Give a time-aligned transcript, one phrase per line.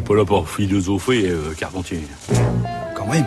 [0.00, 2.00] n'est pas là pour philosopher, euh, Carpentier.
[2.94, 3.26] Quand même.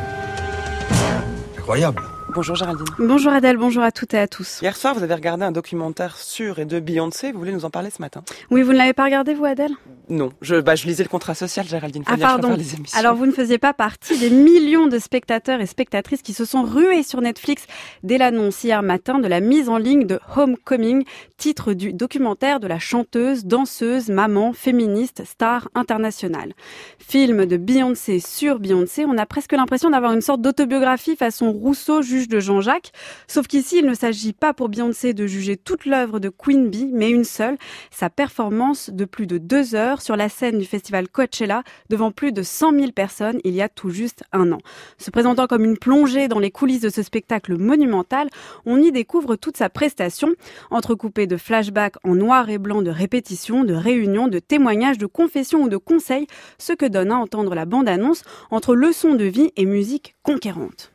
[1.58, 2.02] Incroyable.
[2.36, 2.86] Bonjour Géraldine.
[2.98, 4.60] Bonjour Adèle, bonjour à toutes et à tous.
[4.62, 7.32] Hier soir, vous avez regardé un documentaire sur et de Beyoncé.
[7.32, 8.24] Vous voulez nous en parler ce matin?
[8.50, 9.74] Oui, vous ne l'avez pas regardé, vous, Adèle?
[10.10, 12.04] Non, je, bah, je lisais le contrat social, Géraldine.
[12.08, 12.56] Ah, pardon.
[12.56, 12.66] Les.
[12.98, 16.64] Alors, vous ne faisiez pas partie des millions de spectateurs et spectatrices qui se sont
[16.64, 17.66] rués sur Netflix
[18.02, 21.06] dès l'annonce hier matin de la mise en ligne de Homecoming,
[21.38, 26.54] titre du documentaire de la chanteuse, danseuse, maman, féministe, star internationale.
[26.98, 32.02] Film de Beyoncé sur Beyoncé, on a presque l'impression d'avoir une sorte d'autobiographie façon Rousseau,
[32.02, 32.92] juge de Jean-Jacques.
[33.28, 36.90] Sauf qu'ici, il ne s'agit pas pour Beyoncé de juger toute l'œuvre de Queen Bee,
[36.94, 37.58] mais une seule,
[37.92, 42.32] sa performance de plus de deux heures sur la scène du festival Coachella devant plus
[42.32, 44.60] de 100 000 personnes il y a tout juste un an.
[44.98, 48.30] Se présentant comme une plongée dans les coulisses de ce spectacle monumental,
[48.66, 50.30] on y découvre toute sa prestation,
[50.72, 55.64] entrecoupée de flashbacks en noir et blanc de répétitions, de réunions, de témoignages, de confessions
[55.64, 59.66] ou de conseils, ce que donne à entendre la bande-annonce entre leçons de vie et
[59.66, 60.92] musique conquérante.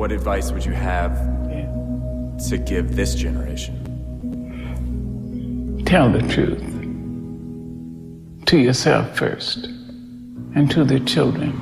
[0.00, 1.12] What advice would you have
[2.48, 3.76] to give this generation?
[5.84, 6.64] Tell the truth
[8.46, 9.66] to yourself first
[10.54, 11.52] and to the children.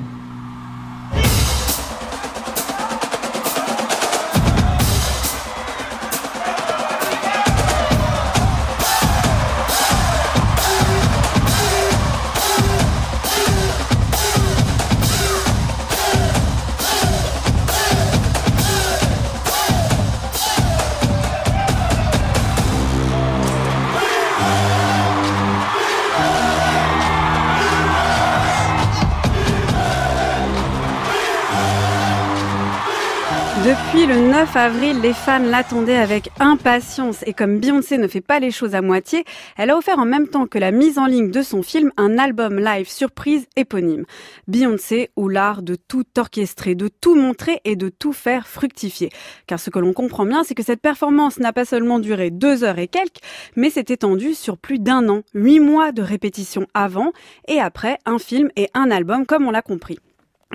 [33.69, 38.39] Depuis le 9 avril, les fans l'attendaient avec impatience et comme Beyoncé ne fait pas
[38.39, 39.25] les choses à moitié,
[39.57, 42.17] elle a offert en même temps que la mise en ligne de son film un
[42.17, 44.05] album live surprise éponyme.
[44.47, 49.11] Beyoncé ou l'art de tout orchestrer, de tout montrer et de tout faire fructifier.
[49.45, 52.63] Car ce que l'on comprend bien, c'est que cette performance n'a pas seulement duré deux
[52.63, 53.21] heures et quelques,
[53.55, 57.11] mais s'est étendue sur plus d'un an, huit mois de répétition avant
[57.47, 59.99] et après un film et un album comme on l'a compris.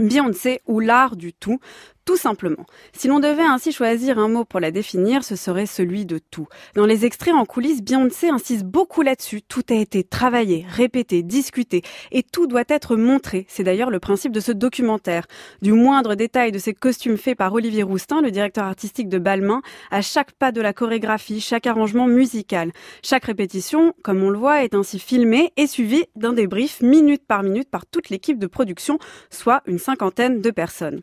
[0.00, 1.60] Beyoncé ou l'art du tout,
[2.04, 2.66] tout simplement.
[2.92, 6.46] Si l'on devait ainsi choisir un mot pour la définir, ce serait celui de tout.
[6.74, 9.42] Dans les extraits en coulisses, Beyoncé insiste beaucoup là-dessus.
[9.42, 11.82] Tout a été travaillé, répété, discuté,
[12.12, 13.46] et tout doit être montré.
[13.48, 15.26] C'est d'ailleurs le principe de ce documentaire.
[15.62, 19.62] Du moindre détail de ses costumes faits par Olivier Roustin, le directeur artistique de Balmain,
[19.90, 22.72] à chaque pas de la chorégraphie, chaque arrangement musical.
[23.02, 27.42] Chaque répétition, comme on le voit, est ainsi filmée et suivie d'un débrief minute par
[27.42, 28.98] minute par toute l'équipe de production,
[29.30, 31.00] soit une cinquantaine de personnes.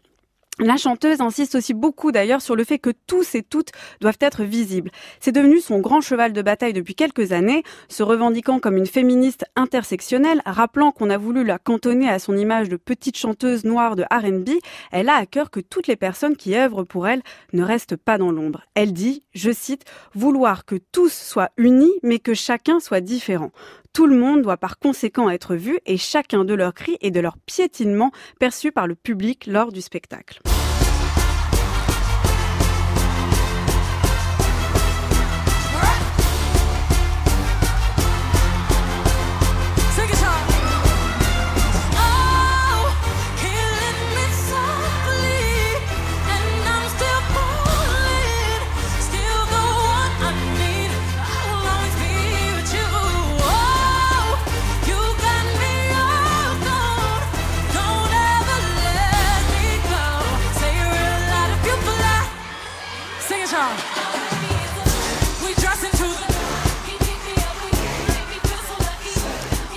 [0.64, 4.44] La chanteuse insiste aussi beaucoup d'ailleurs sur le fait que tous et toutes doivent être
[4.44, 4.92] visibles.
[5.20, 9.44] C'est devenu son grand cheval de bataille depuis quelques années, se revendiquant comme une féministe
[9.56, 14.04] intersectionnelle, rappelant qu'on a voulu la cantonner à son image de petite chanteuse noire de
[14.04, 14.50] R&B,
[14.92, 17.24] elle a à cœur que toutes les personnes qui œuvrent pour elle
[17.54, 18.62] ne restent pas dans l'ombre.
[18.76, 23.52] Elle dit, je cite, vouloir que tous soient unis mais que chacun soit différent.
[23.94, 27.20] Tout le monde doit par conséquent être vu et chacun de leurs cris et de
[27.20, 30.40] leur piétinement perçu par le public lors du spectacle.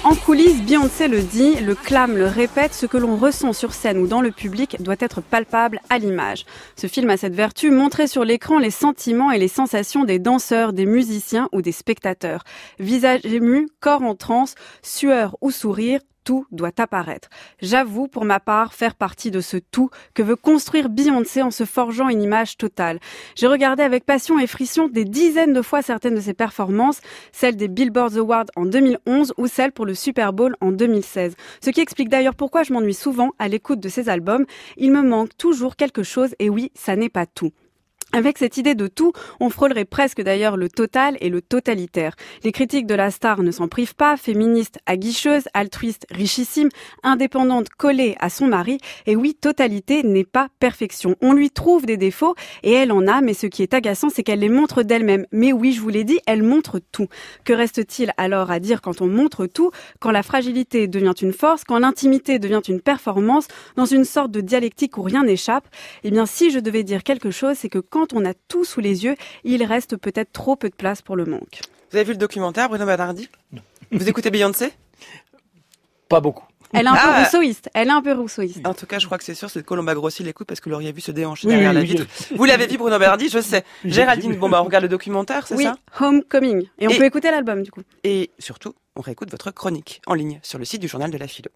[0.05, 3.97] En coulisses, Beyoncé le dit, le clame, le répète, ce que l'on ressent sur scène
[3.97, 6.45] ou dans le public doit être palpable à l'image.
[6.77, 10.75] Ce film a cette vertu, montrer sur l'écran les sentiments et les sensations des danseurs,
[10.75, 12.45] des musiciens ou des spectateurs.
[12.79, 17.29] Visage ému, corps en transe, sueur ou sourire, tout doit apparaître.
[17.61, 21.65] J'avoue, pour ma part, faire partie de ce tout que veut construire Beyoncé en se
[21.65, 22.99] forgeant une image totale.
[23.37, 27.01] J'ai regardé avec passion et frisson des dizaines de fois certaines de ses performances,
[27.33, 31.35] celles des Billboard Awards en 2011 ou celles pour le Super Bowl en 2016.
[31.63, 34.47] Ce qui explique d'ailleurs pourquoi je m'ennuie souvent à l'écoute de ses albums.
[34.77, 37.53] Il me manque toujours quelque chose et oui, ça n'est pas tout.
[38.13, 42.15] Avec cette idée de tout, on frôlerait presque d'ailleurs le total et le totalitaire.
[42.45, 46.69] Les critiques de la star ne s'en privent pas, féministe aguicheuse, altruiste richissime,
[47.03, 48.79] indépendante collée à son mari.
[49.07, 51.17] Et oui, totalité n'est pas perfection.
[51.21, 54.23] On lui trouve des défauts et elle en a, mais ce qui est agaçant, c'est
[54.23, 55.27] qu'elle les montre d'elle-même.
[55.33, 57.09] Mais oui, je vous l'ai dit, elle montre tout.
[57.45, 61.65] Que reste-t-il alors à dire quand on montre tout, quand la fragilité devient une force,
[61.65, 65.67] quand l'intimité devient une performance, dans une sorte de dialectique où rien n'échappe?
[66.05, 68.81] Eh bien, si je devais dire quelque chose, c'est que quand on a tout sous
[68.81, 69.15] les yeux,
[69.45, 71.61] il reste peut-être trop peu de place pour le manque.
[71.93, 73.29] Vous avez vu le documentaire, Bruno Bernardi?
[73.93, 74.73] Vous écoutez Beyoncé?
[76.09, 76.45] Pas beaucoup.
[76.73, 77.25] Elle est un Ah.
[77.31, 77.71] peu rousseauiste.
[77.73, 78.67] Elle est un peu rousseauiste.
[78.67, 80.65] En tout cas, je crois que c'est sûr, c'est que Colomba Grossi l'écoute parce que
[80.65, 82.07] vous l'auriez vu se déhancher Oui, derrière oui, la oui, vitre.
[82.35, 83.65] Vous l'avez vu, Bruno Bernardi, je sais.
[83.85, 85.77] Géraldine, bon bah on regarde le documentaire, c'est Oui, ça?
[86.01, 86.67] Homecoming.
[86.81, 87.83] Et on Et- peut écouter l'album du coup.
[88.03, 91.29] Et surtout, on réécoute votre chronique en ligne sur le site du journal de la
[91.29, 91.51] philo.